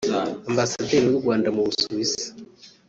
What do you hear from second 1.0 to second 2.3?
w’u Rwanda mu Busuwisi